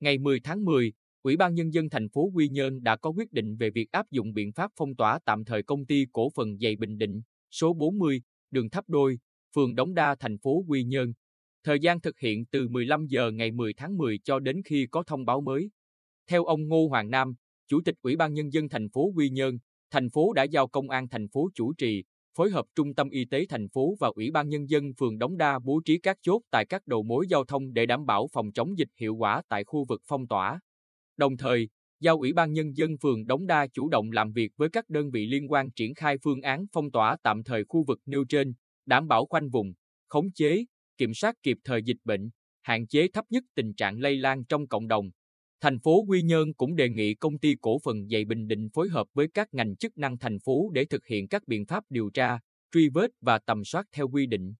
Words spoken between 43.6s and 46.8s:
trạng lây lan trong cộng đồng. Thành phố Quy Nhơn cũng